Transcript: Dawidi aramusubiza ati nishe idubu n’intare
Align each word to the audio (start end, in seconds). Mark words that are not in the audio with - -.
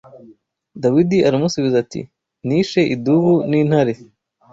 Dawidi 0.83 1.17
aramusubiza 1.27 1.75
ati 1.83 2.01
nishe 2.47 2.81
idubu 2.95 3.33
n’intare 3.49 3.93